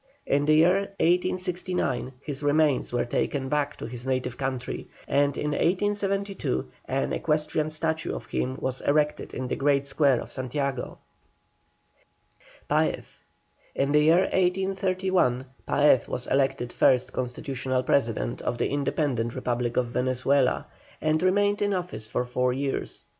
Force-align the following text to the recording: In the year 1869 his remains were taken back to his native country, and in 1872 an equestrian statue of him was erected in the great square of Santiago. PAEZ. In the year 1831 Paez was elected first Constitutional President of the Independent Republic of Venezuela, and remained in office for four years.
In 0.25 0.45
the 0.45 0.55
year 0.55 0.75
1869 0.99 2.13
his 2.21 2.41
remains 2.41 2.91
were 2.91 3.05
taken 3.05 3.49
back 3.49 3.75
to 3.77 3.85
his 3.85 4.03
native 4.03 4.35
country, 4.35 4.89
and 5.07 5.37
in 5.37 5.51
1872 5.51 6.67
an 6.85 7.13
equestrian 7.13 7.69
statue 7.69 8.11
of 8.15 8.25
him 8.25 8.57
was 8.59 8.81
erected 8.81 9.35
in 9.35 9.47
the 9.47 9.55
great 9.55 9.85
square 9.85 10.19
of 10.19 10.31
Santiago. 10.31 10.97
PAEZ. 12.67 13.19
In 13.75 13.91
the 13.91 14.01
year 14.01 14.21
1831 14.21 15.45
Paez 15.67 16.07
was 16.07 16.25
elected 16.25 16.73
first 16.73 17.13
Constitutional 17.13 17.83
President 17.83 18.41
of 18.41 18.57
the 18.57 18.69
Independent 18.69 19.35
Republic 19.35 19.77
of 19.77 19.85
Venezuela, 19.85 20.65
and 20.99 21.21
remained 21.21 21.61
in 21.61 21.75
office 21.75 22.07
for 22.07 22.25
four 22.25 22.53
years. 22.53 23.05